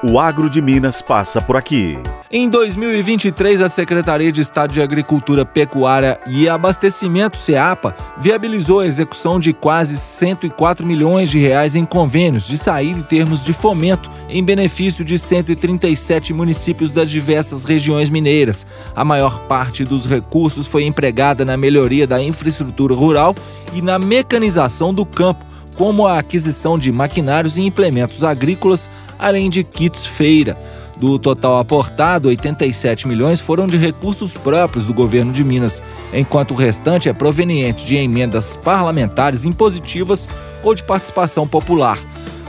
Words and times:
O 0.00 0.20
agro 0.20 0.48
de 0.48 0.62
Minas 0.62 1.02
passa 1.02 1.42
por 1.42 1.56
aqui. 1.56 1.98
Em 2.30 2.48
2023, 2.48 3.60
a 3.60 3.68
Secretaria 3.68 4.30
de 4.30 4.40
Estado 4.40 4.72
de 4.72 4.80
Agricultura, 4.80 5.44
Pecuária 5.44 6.20
e 6.28 6.48
Abastecimento, 6.48 7.36
SEAPA, 7.36 7.96
viabilizou 8.16 8.78
a 8.78 8.86
execução 8.86 9.40
de 9.40 9.52
quase 9.52 9.96
104 9.96 10.86
milhões 10.86 11.28
de 11.30 11.40
reais 11.40 11.74
em 11.74 11.84
convênios 11.84 12.46
de 12.46 12.56
saída 12.56 13.00
e 13.00 13.02
termos 13.02 13.44
de 13.44 13.52
fomento 13.52 14.08
em 14.28 14.44
benefício 14.44 15.04
de 15.04 15.18
137 15.18 16.32
municípios 16.32 16.92
das 16.92 17.10
diversas 17.10 17.64
regiões 17.64 18.08
mineiras. 18.08 18.64
A 18.94 19.04
maior 19.04 19.48
parte 19.48 19.84
dos 19.84 20.06
recursos 20.06 20.68
foi 20.68 20.84
empregada 20.84 21.44
na 21.44 21.56
melhoria 21.56 22.06
da 22.06 22.22
infraestrutura 22.22 22.94
rural 22.94 23.34
e 23.72 23.82
na 23.82 23.98
mecanização 23.98 24.94
do 24.94 25.04
campo, 25.04 25.44
como 25.78 26.08
a 26.08 26.18
aquisição 26.18 26.76
de 26.76 26.90
maquinários 26.90 27.56
e 27.56 27.62
implementos 27.62 28.24
agrícolas, 28.24 28.90
além 29.16 29.48
de 29.48 29.62
kits 29.62 30.04
feira. 30.04 30.58
Do 30.96 31.20
total 31.20 31.60
aportado, 31.60 32.26
87 32.26 33.06
milhões 33.06 33.38
foram 33.38 33.68
de 33.68 33.76
recursos 33.76 34.34
próprios 34.34 34.88
do 34.88 34.92
governo 34.92 35.30
de 35.32 35.44
Minas, 35.44 35.80
enquanto 36.12 36.50
o 36.50 36.56
restante 36.56 37.08
é 37.08 37.12
proveniente 37.12 37.86
de 37.86 37.94
emendas 37.94 38.56
parlamentares 38.56 39.44
impositivas 39.44 40.28
ou 40.64 40.74
de 40.74 40.82
participação 40.82 41.46
popular. 41.46 41.96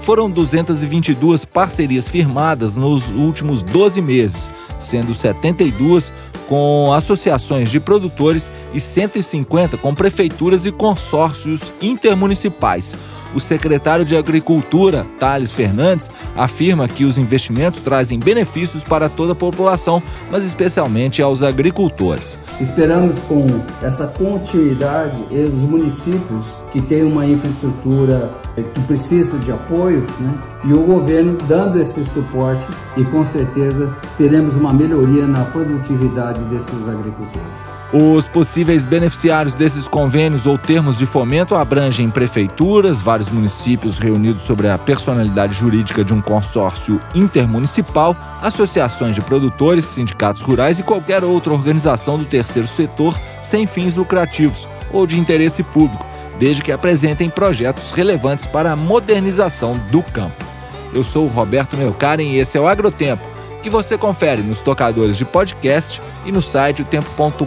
Foram 0.00 0.30
222 0.30 1.44
parcerias 1.44 2.06
firmadas 2.06 2.76
nos 2.76 3.10
últimos 3.10 3.60
12 3.64 4.00
meses, 4.00 4.48
sendo 4.78 5.16
72 5.16 6.12
com 6.46 6.92
associações 6.92 7.70
de 7.70 7.80
produtores 7.80 8.50
e 8.72 8.80
150 8.80 9.76
com 9.76 9.94
prefeituras 9.94 10.66
e 10.66 10.72
consórcios 10.72 11.72
intermunicipais. 11.80 12.96
O 13.34 13.40
secretário 13.40 14.02
de 14.02 14.16
Agricultura, 14.16 15.06
Thales 15.18 15.52
Fernandes, 15.52 16.10
afirma 16.34 16.88
que 16.88 17.04
os 17.04 17.18
investimentos 17.18 17.80
trazem 17.80 18.18
benefícios 18.18 18.82
para 18.82 19.10
toda 19.10 19.32
a 19.32 19.36
população, 19.36 20.02
mas 20.30 20.44
especialmente 20.44 21.20
aos 21.20 21.42
agricultores. 21.42 22.38
Esperamos 22.58 23.18
com 23.28 23.46
essa 23.82 24.06
continuidade 24.06 25.16
os 25.30 25.60
municípios 25.60 26.46
que 26.72 26.80
têm 26.80 27.02
uma 27.02 27.26
infraestrutura 27.26 28.34
que 28.54 28.80
precisa 28.82 29.38
de 29.38 29.52
apoio, 29.52 30.06
né? 30.18 30.34
e 30.64 30.72
o 30.72 30.82
governo 30.82 31.36
dando 31.46 31.80
esse 31.80 32.04
suporte 32.04 32.66
e 32.96 33.04
com 33.04 33.24
certeza 33.24 33.94
teremos 34.16 34.56
uma 34.56 34.72
melhoria 34.72 35.26
na 35.26 35.44
produtividade 35.44 36.35
desses 36.44 36.88
agricultores. 36.88 37.58
Os 37.92 38.26
possíveis 38.26 38.84
beneficiários 38.84 39.54
desses 39.54 39.86
convênios 39.86 40.46
ou 40.46 40.58
termos 40.58 40.98
de 40.98 41.06
fomento 41.06 41.54
abrangem 41.54 42.10
prefeituras, 42.10 43.00
vários 43.00 43.30
municípios 43.30 43.98
reunidos 43.98 44.42
sobre 44.42 44.68
a 44.68 44.76
personalidade 44.76 45.54
jurídica 45.54 46.04
de 46.04 46.12
um 46.12 46.20
consórcio 46.20 47.00
intermunicipal, 47.14 48.16
associações 48.42 49.14
de 49.14 49.20
produtores, 49.20 49.84
sindicatos 49.84 50.42
rurais 50.42 50.78
e 50.78 50.82
qualquer 50.82 51.24
outra 51.24 51.52
organização 51.52 52.18
do 52.18 52.24
terceiro 52.24 52.68
setor 52.68 53.18
sem 53.40 53.66
fins 53.66 53.94
lucrativos 53.94 54.68
ou 54.92 55.06
de 55.06 55.18
interesse 55.18 55.62
público, 55.62 56.06
desde 56.38 56.62
que 56.62 56.72
apresentem 56.72 57.30
projetos 57.30 57.90
relevantes 57.92 58.46
para 58.46 58.72
a 58.72 58.76
modernização 58.76 59.78
do 59.90 60.02
campo. 60.02 60.44
Eu 60.92 61.04
sou 61.04 61.26
o 61.26 61.28
Roberto 61.28 61.76
Melkaren 61.76 62.22
e 62.22 62.38
esse 62.38 62.56
é 62.56 62.60
o 62.60 62.66
Agrotempo 62.66 63.35
que 63.62 63.70
você 63.70 63.96
confere 63.96 64.42
nos 64.42 64.60
tocadores 64.60 65.16
de 65.16 65.24
podcast 65.24 66.02
e 66.24 66.32
no 66.32 66.42
site 66.42 66.82
otempo.com.br. 66.82 67.46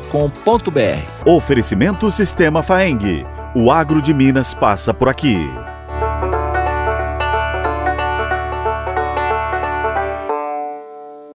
Oferecimento 1.26 2.10
Sistema 2.12 2.64
Faeng. 2.64 3.26
O 3.56 3.72
agro 3.72 4.02
de 4.02 4.14
Minas 4.14 4.54
passa 4.54 4.94
por 4.94 5.10
aqui. 5.10 5.38